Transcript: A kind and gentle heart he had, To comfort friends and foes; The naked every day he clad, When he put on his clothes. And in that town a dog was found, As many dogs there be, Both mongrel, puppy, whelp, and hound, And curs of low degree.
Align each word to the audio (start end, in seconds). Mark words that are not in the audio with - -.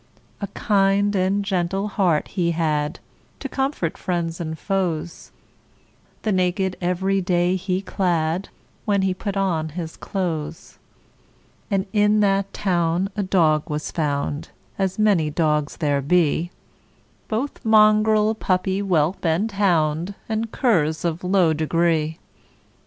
A 0.41 0.47
kind 0.55 1.15
and 1.15 1.45
gentle 1.45 1.87
heart 1.87 2.29
he 2.29 2.53
had, 2.57 2.99
To 3.39 3.47
comfort 3.47 3.99
friends 3.99 4.41
and 4.41 4.57
foes; 4.57 5.29
The 6.23 6.31
naked 6.31 6.75
every 6.81 7.21
day 7.21 7.55
he 7.55 7.83
clad, 7.83 8.49
When 8.85 9.03
he 9.03 9.13
put 9.13 9.37
on 9.37 9.69
his 9.69 9.95
clothes. 9.95 10.79
And 11.69 11.85
in 11.93 12.19
that 12.21 12.51
town 12.51 13.11
a 13.15 13.21
dog 13.21 13.69
was 13.69 13.91
found, 13.91 14.49
As 14.79 14.97
many 14.97 15.29
dogs 15.29 15.77
there 15.77 16.01
be, 16.01 16.49
Both 17.27 17.63
mongrel, 17.63 18.33
puppy, 18.33 18.79
whelp, 18.79 19.23
and 19.23 19.51
hound, 19.51 20.15
And 20.27 20.51
curs 20.51 21.05
of 21.05 21.23
low 21.23 21.53
degree. 21.53 22.17